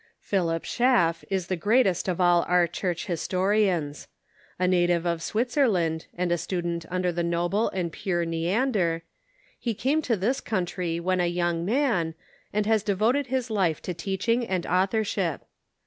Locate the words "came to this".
9.75-10.41